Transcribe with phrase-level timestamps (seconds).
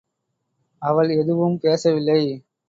[0.81, 2.21] அவள் எதுவும் பேசவில்லை.